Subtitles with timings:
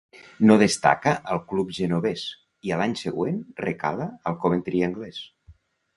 [0.51, 2.23] No destaca al club genovés,
[2.69, 3.37] i a l'any següent
[3.69, 5.25] recala al Coventry anglés.